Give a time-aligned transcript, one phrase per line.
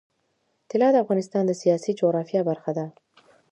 [0.71, 2.85] طلا د افغانستان د سیاسي جغرافیه برخه ده.